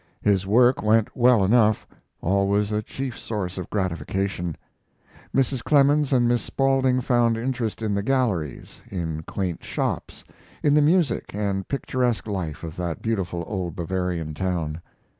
[0.23, 1.85] His work went well enough
[2.21, 4.57] always a chief source of gratification.
[5.31, 5.63] Mrs.
[5.63, 10.23] Clemens and Miss Spaulding found interest in the galleries, in quaint shops,
[10.63, 14.81] in the music and picturesque life of that beautiful old Bavarian town.